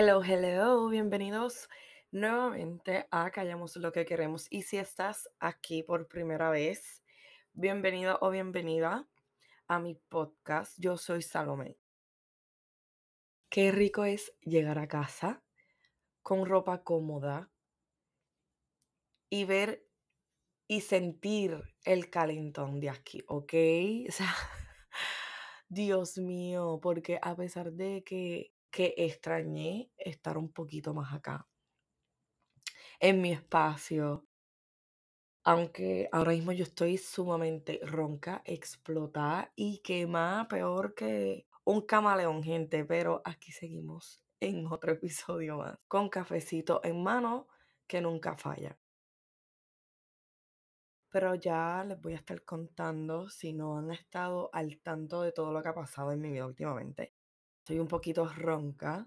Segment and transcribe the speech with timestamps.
[0.00, 1.68] Hello, hello, bienvenidos
[2.12, 4.46] nuevamente a Callamos lo que queremos.
[4.48, 7.02] Y si estás aquí por primera vez,
[7.52, 9.08] bienvenido o bienvenida
[9.66, 10.78] a mi podcast.
[10.78, 11.78] Yo soy Salomé.
[13.48, 15.42] Qué rico es llegar a casa
[16.22, 17.50] con ropa cómoda
[19.28, 19.84] y ver
[20.68, 23.52] y sentir el calentón de aquí, ¿ok?
[24.08, 24.32] O sea,
[25.68, 31.48] Dios mío, porque a pesar de que, que extrañé estar un poquito más acá,
[33.00, 34.26] en mi espacio,
[35.44, 42.84] aunque ahora mismo yo estoy sumamente ronca, explotada y quemada, peor que un camaleón, gente,
[42.84, 47.48] pero aquí seguimos en otro episodio más, con cafecito en mano
[47.86, 48.78] que nunca falla.
[51.10, 55.52] Pero ya les voy a estar contando si no han estado al tanto de todo
[55.52, 57.17] lo que ha pasado en mi vida últimamente.
[57.68, 59.06] Estoy un poquito ronca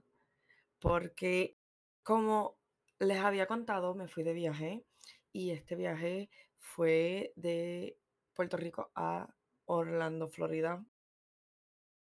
[0.78, 1.58] porque
[2.04, 2.60] como
[3.00, 4.86] les había contado, me fui de viaje
[5.32, 7.98] y este viaje fue de
[8.36, 9.34] Puerto Rico a
[9.66, 10.86] Orlando, Florida,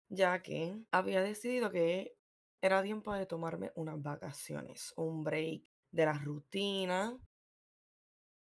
[0.08, 2.16] ya que había decidido que
[2.60, 7.18] era tiempo de tomarme unas vacaciones, un break de la rutina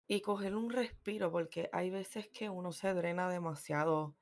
[0.05, 4.15] y coger un respiro, porque hay veces que uno se drena demasiado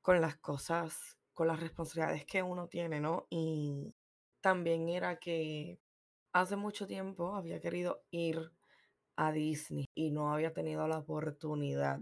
[0.00, 3.26] con las cosas, con las responsabilidades que uno tiene, ¿no?
[3.28, 3.94] Y
[4.40, 5.78] también era que
[6.32, 8.52] hace mucho tiempo había querido ir
[9.16, 12.00] a Disney y no había tenido la oportunidad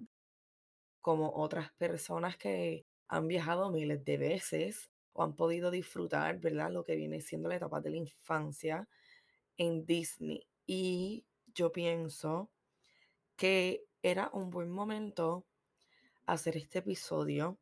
[1.00, 6.70] como otras personas que han viajado miles de veces o han podido disfrutar, ¿verdad?
[6.70, 8.88] Lo que viene siendo la etapa de la infancia
[9.56, 10.46] en Disney.
[10.64, 12.52] Y yo pienso
[13.34, 15.44] que era un buen momento
[16.24, 17.58] hacer este episodio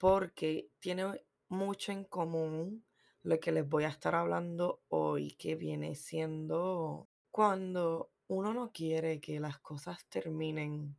[0.00, 2.86] porque tiene mucho en común
[3.22, 9.20] lo que les voy a estar hablando hoy, que viene siendo cuando uno no quiere
[9.20, 10.96] que las cosas terminen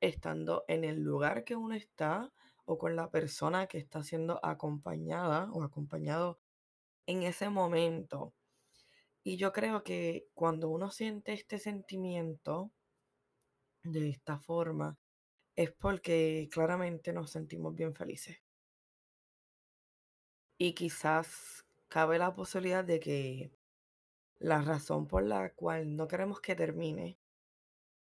[0.00, 2.32] estando en el lugar que uno está
[2.64, 6.38] o con la persona que está siendo acompañada o acompañado
[7.06, 8.32] en ese momento.
[9.24, 12.70] Y yo creo que cuando uno siente este sentimiento
[13.82, 14.98] de esta forma,
[15.56, 18.38] es porque claramente nos sentimos bien felices.
[20.58, 23.52] Y quizás cabe la posibilidad de que
[24.38, 27.18] la razón por la cual no queremos que termine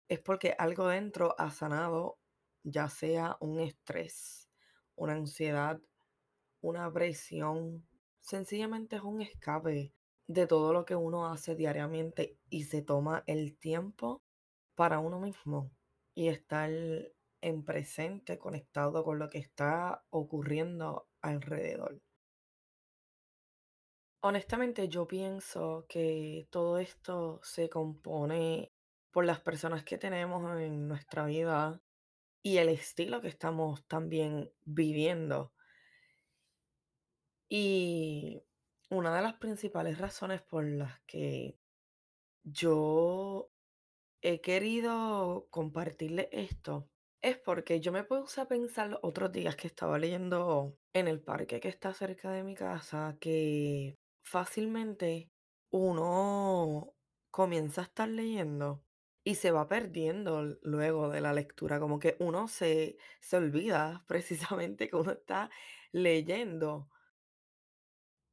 [0.08, 2.19] es porque algo dentro ha sanado,
[2.63, 4.50] ya sea un estrés,
[4.96, 5.81] una ansiedad,
[6.62, 7.88] una presión.
[8.22, 9.94] Sencillamente es un escape
[10.28, 14.22] de todo lo que uno hace diariamente y se toma el tiempo
[14.75, 15.72] para uno mismo
[16.14, 16.69] y estar
[17.47, 22.02] en presente, conectado con lo que está ocurriendo alrededor.
[24.22, 28.72] Honestamente, yo pienso que todo esto se compone
[29.12, 31.81] por las personas que tenemos en nuestra vida
[32.44, 35.53] y el estilo que estamos también viviendo.
[37.50, 38.44] Y
[38.90, 41.58] una de las principales razones por las que
[42.44, 43.50] yo
[44.22, 46.90] he querido compartirle esto
[47.22, 51.22] es porque yo me puse a pensar los otros días que estaba leyendo en el
[51.22, 55.29] parque que está cerca de mi casa que fácilmente
[55.72, 56.94] uno
[57.31, 58.83] comienza a estar leyendo
[59.23, 64.89] y se va perdiendo luego de la lectura, como que uno se, se olvida precisamente
[64.89, 65.49] que uno está
[65.91, 66.89] leyendo.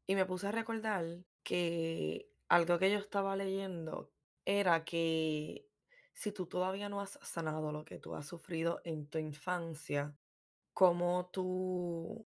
[0.07, 1.05] Y me puse a recordar
[1.43, 4.13] que algo que yo estaba leyendo
[4.45, 5.67] era que
[6.15, 10.17] si tú todavía no has sanado lo que tú has sufrido en tu infancia,
[10.73, 12.27] ¿cómo tú,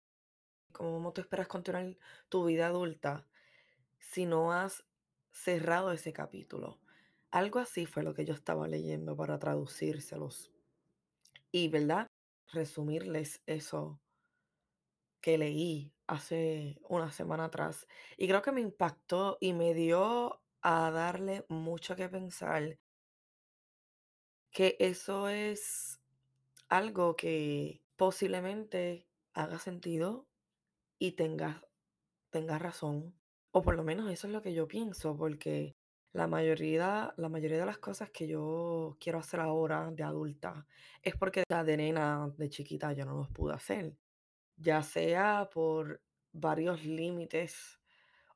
[0.73, 1.97] cómo tú esperas continuar
[2.29, 3.27] tu vida adulta
[3.99, 4.85] si no has
[5.33, 6.79] cerrado ese capítulo?
[7.31, 10.53] Algo así fue lo que yo estaba leyendo para traducírselos.
[11.51, 12.07] Y, ¿verdad?
[12.53, 14.01] Resumirles eso
[15.21, 17.87] que leí hace una semana atrás.
[18.17, 22.79] Y creo que me impactó y me dio a darle mucho que pensar
[24.51, 26.01] que eso es
[26.69, 30.27] algo que posiblemente haga sentido
[30.99, 31.63] y tenga,
[32.31, 33.15] tenga razón.
[33.53, 35.77] O por lo menos eso es lo que yo pienso, porque
[36.13, 40.67] la mayoría, la mayoría de las cosas que yo quiero hacer ahora de adulta
[41.03, 43.97] es porque de nena, de chiquita, yo no los pude hacer.
[44.57, 47.81] Ya sea por varios límites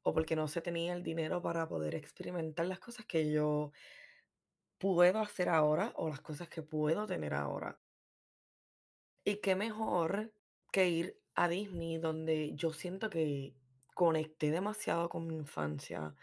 [0.03, 3.73] o porque no se tenía el dinero para poder experimentar las cosas que yo
[4.85, 7.81] puedo hacer ahora o las cosas que puedo tener ahora.
[9.25, 10.35] Y qué mejor
[10.71, 13.55] que ir a Disney donde yo siento que
[13.95, 16.15] conecté demasiado con mi infancia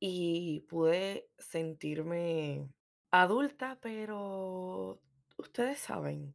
[0.00, 2.66] y pude sentirme
[3.10, 5.02] adulta, pero
[5.36, 6.34] ustedes saben,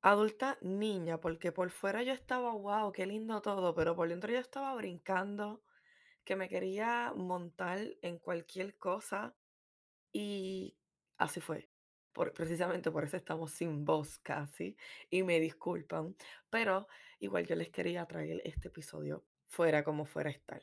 [0.00, 4.38] adulta niña, porque por fuera yo estaba, wow, qué lindo todo, pero por dentro yo
[4.38, 5.62] estaba brincando,
[6.24, 9.34] que me quería montar en cualquier cosa
[10.12, 10.76] y
[11.18, 11.68] así fue.
[12.12, 14.76] Por, precisamente por eso estamos sin voz casi
[15.10, 16.16] y me disculpan,
[16.50, 16.88] pero
[17.20, 20.62] igual yo les quería traer este episodio fuera como fuera estar.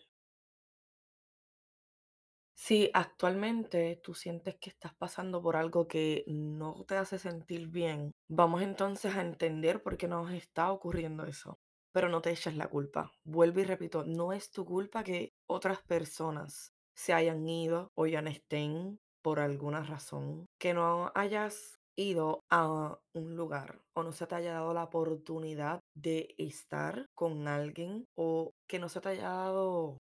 [2.59, 8.13] Si actualmente tú sientes que estás pasando por algo que no te hace sentir bien,
[8.27, 11.59] vamos entonces a entender por qué nos está ocurriendo eso.
[11.91, 13.13] Pero no te eches la culpa.
[13.23, 18.23] Vuelvo y repito, no es tu culpa que otras personas se hayan ido o ya
[18.23, 20.45] no estén por alguna razón.
[20.59, 25.79] Que no hayas ido a un lugar o no se te haya dado la oportunidad
[25.95, 29.97] de estar con alguien o que no se te haya dado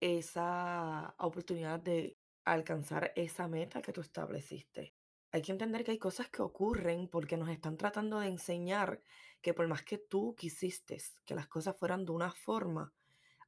[0.00, 4.92] esa oportunidad de alcanzar esa meta que tú estableciste.
[5.32, 9.00] Hay que entender que hay cosas que ocurren porque nos están tratando de enseñar
[9.42, 12.92] que por más que tú quisiste que las cosas fueran de una forma,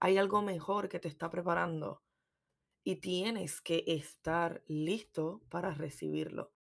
[0.00, 2.02] hay algo mejor que te está preparando
[2.88, 6.55] y tienes que estar listo para recibirlo.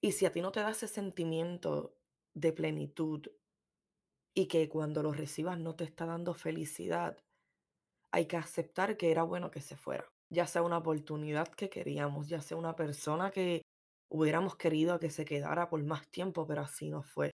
[0.00, 1.96] Y si a ti no te da ese sentimiento
[2.34, 3.28] de plenitud
[4.34, 7.22] y que cuando lo recibas no te está dando felicidad,
[8.10, 12.26] hay que aceptar que era bueno que se fuera, ya sea una oportunidad que queríamos,
[12.28, 13.62] ya sea una persona que
[14.10, 17.30] hubiéramos querido que se quedara por más tiempo, pero así no fue.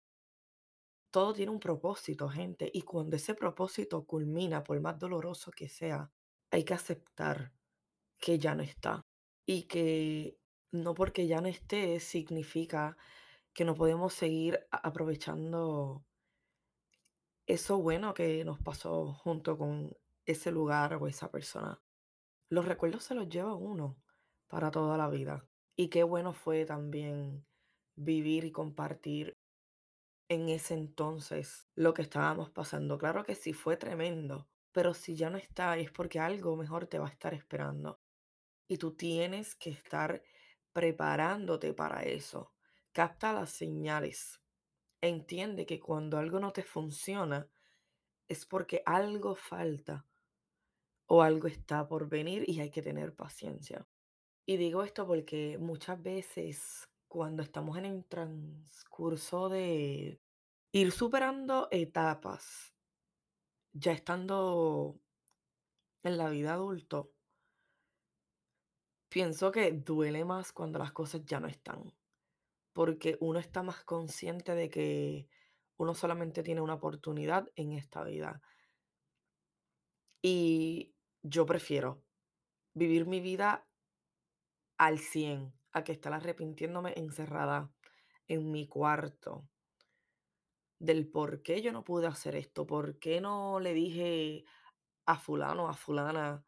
[1.10, 6.12] Todo tiene un propósito, gente, y cuando ese propósito culmina, por más doloroso que sea,
[6.52, 7.52] hay que aceptar
[8.22, 9.04] que ya no está
[9.44, 10.38] y que
[10.70, 12.96] no porque ya no esté significa
[13.52, 16.04] que no podemos seguir aprovechando
[17.46, 21.82] eso bueno que nos pasó junto con ese lugar o esa persona.
[22.48, 23.96] Los recuerdos se los lleva uno
[24.46, 25.44] para toda la vida.
[25.76, 27.44] Y qué bueno fue también
[27.96, 29.36] vivir y compartir
[30.28, 32.98] en ese entonces lo que estábamos pasando.
[32.98, 37.00] Claro que sí fue tremendo, pero si ya no está es porque algo mejor te
[37.00, 38.01] va a estar esperando.
[38.72, 40.22] Y tú tienes que estar
[40.72, 42.54] preparándote para eso.
[42.90, 44.40] Capta las señales.
[45.02, 47.46] Entiende que cuando algo no te funciona
[48.28, 50.06] es porque algo falta
[51.04, 53.86] o algo está por venir y hay que tener paciencia.
[54.46, 60.18] Y digo esto porque muchas veces cuando estamos en el transcurso de
[60.72, 62.72] ir superando etapas,
[63.74, 64.98] ya estando
[66.02, 67.12] en la vida adulto,
[69.12, 71.92] pienso que duele más cuando las cosas ya no están,
[72.72, 75.28] porque uno está más consciente de que
[75.76, 78.40] uno solamente tiene una oportunidad en esta vida.
[80.22, 82.02] Y yo prefiero
[82.72, 83.66] vivir mi vida
[84.78, 87.70] al 100 a que estar arrepintiéndome encerrada
[88.28, 89.46] en mi cuarto
[90.78, 94.44] del por qué yo no pude hacer esto, por qué no le dije
[95.04, 96.46] a fulano, a fulana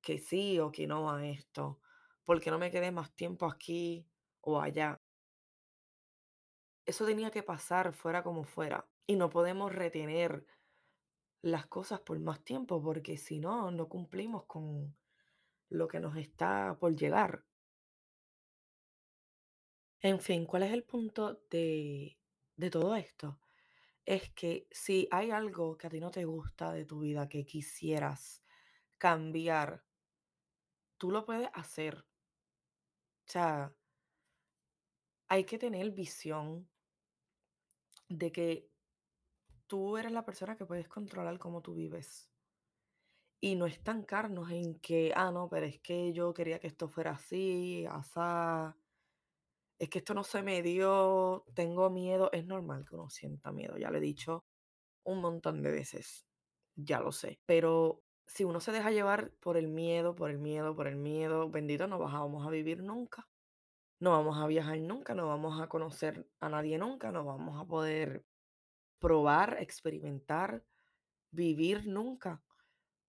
[0.00, 1.80] que sí o que no a esto,
[2.24, 4.06] por qué no me quedé más tiempo aquí
[4.40, 5.00] o allá.
[6.86, 10.46] Eso tenía que pasar fuera como fuera y no podemos retener
[11.42, 14.96] las cosas por más tiempo porque si no, no cumplimos con
[15.68, 17.44] lo que nos está por llegar.
[20.00, 22.18] En fin, ¿cuál es el punto de,
[22.56, 23.40] de todo esto?
[24.04, 27.44] Es que si hay algo que a ti no te gusta de tu vida, que
[27.44, 28.42] quisieras
[28.96, 29.84] cambiar,
[30.98, 32.04] tú lo puedes hacer.
[33.26, 33.72] O sea,
[35.28, 36.68] hay que tener visión
[38.08, 38.70] de que
[39.66, 42.30] tú eres la persona que puedes controlar cómo tú vives.
[43.40, 47.12] Y no estancarnos en que, ah, no, pero es que yo quería que esto fuera
[47.12, 48.76] así, asá.
[49.78, 52.30] Es que esto no se me dio, tengo miedo.
[52.32, 54.44] Es normal que uno sienta miedo, ya lo he dicho
[55.04, 56.26] un montón de veces,
[56.76, 57.40] ya lo sé.
[57.46, 61.48] Pero si uno se deja llevar por el miedo, por el miedo, por el miedo,
[61.48, 63.26] bendito, no vamos a vivir nunca.
[64.00, 67.66] No vamos a viajar nunca, no vamos a conocer a nadie nunca, no vamos a
[67.66, 68.24] poder
[69.00, 70.62] probar, experimentar,
[71.32, 72.42] vivir nunca,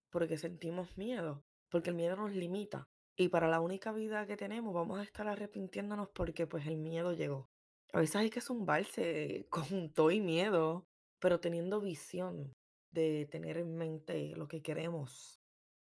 [0.08, 2.88] porque sentimos miedo, porque el miedo nos limita.
[3.14, 7.12] Y para la única vida que tenemos vamos a estar arrepintiéndonos porque pues el miedo
[7.12, 7.50] llegó.
[7.92, 10.88] A veces hay que zumbarse con todo y miedo,
[11.20, 12.56] pero teniendo visión
[12.90, 15.40] de tener en mente lo que queremos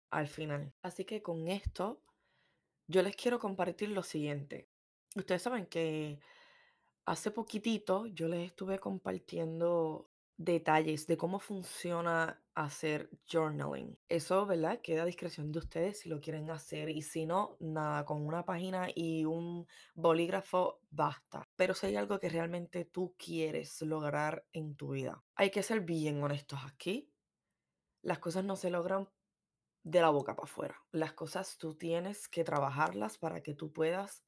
[0.09, 0.73] al final.
[0.81, 2.01] Así que con esto
[2.87, 4.69] yo les quiero compartir lo siguiente.
[5.15, 6.19] Ustedes saben que
[7.05, 13.97] hace poquitito yo les estuve compartiendo detalles de cómo funciona hacer journaling.
[14.07, 14.79] Eso, ¿verdad?
[14.81, 18.45] Queda a discreción de ustedes si lo quieren hacer y si no, nada, con una
[18.45, 21.47] página y un bolígrafo basta.
[21.55, 25.81] Pero si hay algo que realmente tú quieres lograr en tu vida, hay que ser
[25.81, 27.11] bien honestos aquí.
[28.03, 29.09] Las cosas no se logran
[29.83, 30.77] de la boca para afuera.
[30.91, 34.23] Las cosas tú tienes que trabajarlas para que tú puedas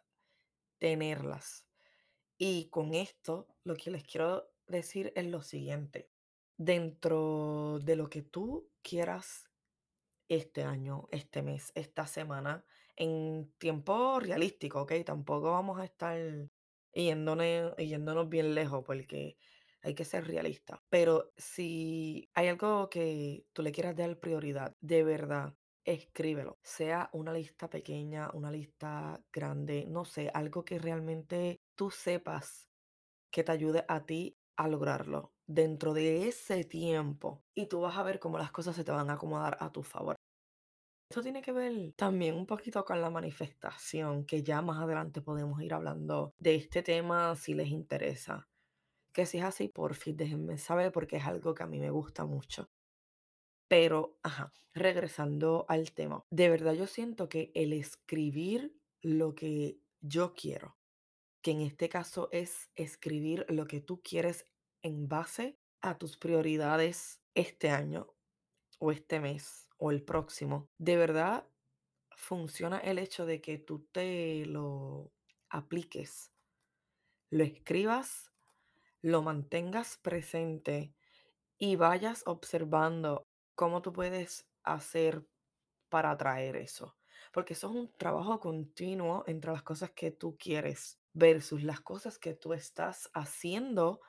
[0.79, 1.65] tenerlas.
[2.37, 6.09] Y con esto, lo que les quiero decir es lo siguiente.
[6.57, 9.49] Dentro de lo que tú quieras
[10.29, 14.93] este año, este mes, esta semana, en tiempo realístico, ¿ok?
[15.05, 16.17] Tampoco vamos a estar
[16.93, 19.37] yéndonos, yéndonos bien lejos porque
[19.81, 20.83] hay que ser realista.
[20.89, 26.59] Pero si hay algo que tú le quieras dar prioridad, de verdad, escríbelo.
[26.63, 32.69] Sea una lista pequeña, una lista grande, no sé, algo que realmente tú sepas
[33.31, 38.03] que te ayude a ti a lograrlo dentro de ese tiempo y tú vas a
[38.03, 40.15] ver cómo las cosas se te van a acomodar a tu favor.
[41.09, 45.61] Esto tiene que ver también un poquito con la manifestación, que ya más adelante podemos
[45.61, 48.47] ir hablando de este tema si les interesa.
[49.13, 51.89] Que si es así, por fin déjenme saber porque es algo que a mí me
[51.89, 52.69] gusta mucho.
[53.69, 60.33] Pero, ajá, regresando al tema, de verdad yo siento que el escribir lo que yo
[60.33, 60.77] quiero,
[61.41, 64.45] que en este caso es escribir lo que tú quieres
[64.81, 68.13] en base a tus prioridades este año
[68.79, 71.47] o este mes o el próximo, de verdad
[72.15, 75.11] funciona el hecho de que tú te lo
[75.49, 76.31] apliques,
[77.29, 78.31] lo escribas,
[79.01, 80.93] lo mantengas presente
[81.57, 85.25] y vayas observando cómo tú puedes hacer
[85.89, 86.95] para atraer eso.
[87.33, 92.17] Porque eso es un trabajo continuo entre las cosas que tú quieres versus las cosas
[92.17, 94.01] que tú estás haciendo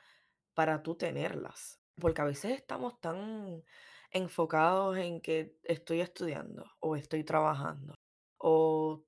[0.61, 1.81] para tú tenerlas.
[1.99, 3.65] Porque a veces estamos tan
[4.11, 7.95] enfocados en que estoy estudiando o estoy trabajando
[8.37, 9.03] o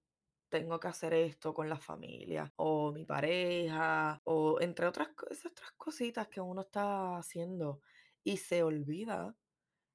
[0.48, 5.72] tengo que hacer esto con la familia o mi pareja o entre otras, esas otras
[5.76, 7.82] cositas que uno está haciendo
[8.24, 9.36] y se olvida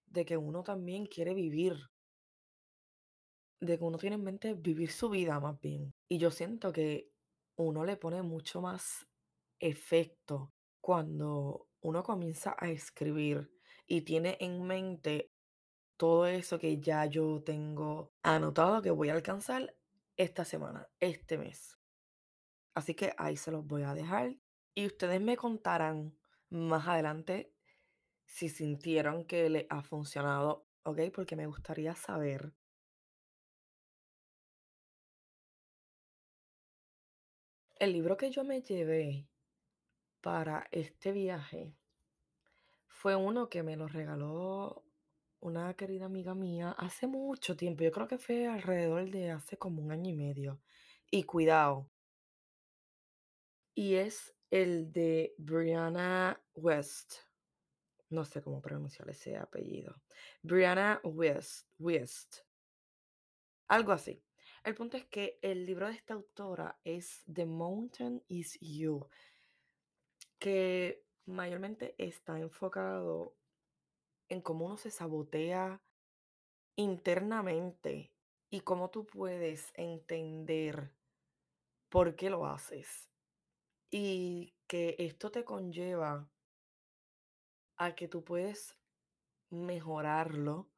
[0.06, 1.76] de que uno también quiere vivir,
[3.62, 5.92] de que uno tiene en mente vivir su vida más bien.
[6.08, 7.10] Y yo siento que
[7.56, 9.08] uno le pone mucho más
[9.60, 10.54] efecto
[10.88, 13.52] cuando uno comienza a escribir
[13.88, 15.34] y tiene en mente
[15.98, 19.76] todo eso que ya yo tengo anotado que voy a alcanzar
[20.16, 21.78] esta semana, este mes.
[22.74, 24.38] Así que ahí se los voy a dejar
[24.76, 26.18] y ustedes me contarán
[26.50, 27.52] más adelante
[28.26, 31.02] si sintieron que le ha funcionado, ¿ok?
[31.14, 32.54] Porque me gustaría saber.
[37.78, 39.28] El libro que yo me llevé
[40.22, 41.76] para este viaje
[42.88, 44.84] fue uno que me lo regaló
[45.40, 47.84] una querida amiga mía hace mucho tiempo.
[47.84, 50.60] Yo creo que fue alrededor de hace como un año y medio.
[51.10, 51.90] Y cuidado,
[53.78, 57.18] y es el de Brianna West.
[58.10, 60.02] No sé cómo pronunciar ese apellido.
[60.42, 62.38] Brianna West, West,
[63.68, 64.24] algo así.
[64.64, 69.08] El punto es que el libro de esta autora es The Mountain is You,
[70.40, 73.36] que mayormente está enfocado
[74.30, 75.82] en cómo uno se sabotea
[76.76, 78.14] internamente
[78.50, 80.94] y cómo tú puedes entender
[81.90, 83.10] por qué lo haces.
[83.90, 86.30] Y que esto te conlleva
[87.78, 88.78] a que tú puedes
[89.50, 90.70] mejorarlo,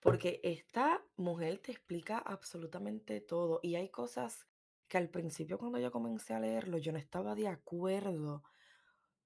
[0.00, 4.46] porque esta mujer te explica absolutamente todo y hay cosas
[4.94, 8.44] que al principio cuando yo comencé a leerlo yo no estaba de acuerdo,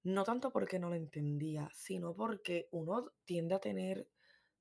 [0.01, 4.09] no tanto porque no lo entendía, sino porque uno tiende a tener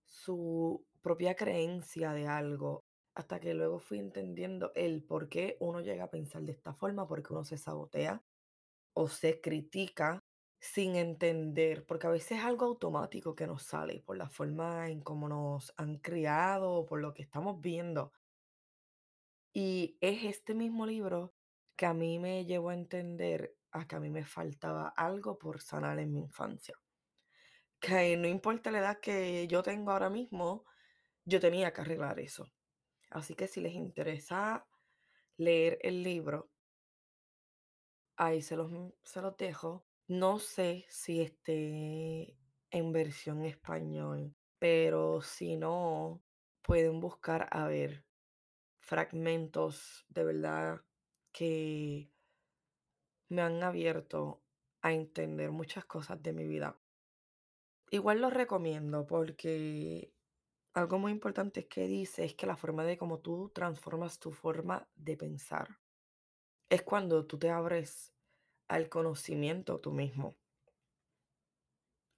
[0.04, 2.84] su propia creencia de algo,
[3.14, 7.08] hasta que luego fui entendiendo el por qué uno llega a pensar de esta forma,
[7.08, 8.22] porque uno se sabotea
[8.92, 10.22] o se critica
[10.60, 15.00] sin entender, porque a veces es algo automático que nos sale por la forma en
[15.00, 18.12] cómo nos han criado o por lo que estamos viendo.
[19.52, 21.34] Y es este mismo libro
[21.76, 25.60] que a mí me llevó a entender a que a mí me faltaba algo por
[25.60, 26.74] sanar en mi infancia.
[27.80, 30.64] Que no importa la edad que yo tengo ahora mismo,
[31.24, 32.50] yo tenía que arreglar eso.
[33.10, 34.66] Así que si les interesa
[35.36, 36.50] leer el libro,
[38.16, 38.70] ahí se los,
[39.04, 39.86] se los dejo.
[40.08, 42.36] No sé si esté
[42.70, 46.22] en versión español, pero si no,
[46.62, 48.07] pueden buscar a ver
[48.88, 50.80] fragmentos de verdad
[51.30, 52.10] que
[53.28, 54.42] me han abierto
[54.80, 56.80] a entender muchas cosas de mi vida.
[57.90, 60.14] igual lo recomiendo porque
[60.72, 64.88] algo muy importante que dice es que la forma de cómo tú transformas tu forma
[64.94, 65.78] de pensar
[66.70, 68.14] es cuando tú te abres
[68.68, 70.36] al conocimiento tú mismo.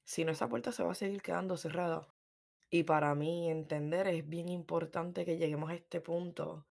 [0.05, 2.09] Si no, esa puerta se va a seguir quedando cerrada.
[2.71, 6.67] Y para mí entender es bien importante que lleguemos a este punto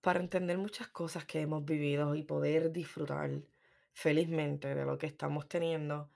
[0.00, 3.30] para entender muchas cosas que hemos vivido y poder disfrutar
[3.92, 6.10] felizmente de lo que estamos teniendo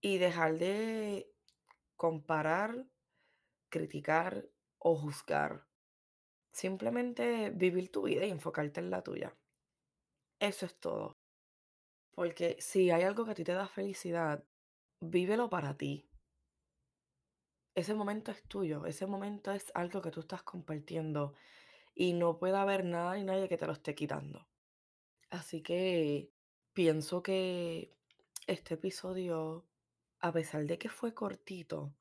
[0.00, 1.32] y dejar de
[1.96, 2.86] comparar,
[3.68, 5.66] criticar o juzgar.
[6.50, 9.36] Simplemente vivir tu vida y enfocarte en la tuya.
[10.40, 11.16] Eso es todo.
[12.10, 14.44] Porque si hay algo que a ti te da felicidad,
[15.00, 16.11] vívelo para ti.
[17.74, 21.34] Ese momento es tuyo, ese momento es algo que tú estás compartiendo
[21.94, 24.46] y no puede haber nada ni nadie que te lo esté quitando.
[25.30, 26.30] Así que
[26.74, 27.94] pienso que
[28.46, 29.64] este episodio,
[30.20, 31.94] a pesar de que fue cortito,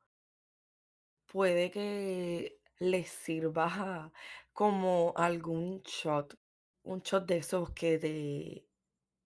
[1.25, 4.11] puede que les sirva
[4.53, 6.37] como algún shot,
[6.83, 8.67] un shot de esos que te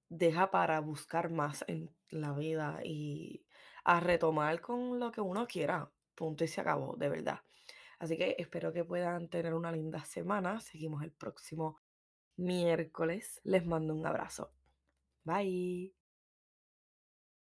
[0.10, 3.46] deja para buscar más en la vida y
[3.84, 5.92] a retomar con lo que uno quiera.
[6.16, 7.40] Punto y se acabó, de verdad.
[8.00, 10.60] Así que espero que puedan tener una linda semana.
[10.60, 11.80] Seguimos el próximo
[12.38, 13.42] miércoles.
[13.44, 14.52] Les mando un abrazo.
[15.24, 16.05] Bye.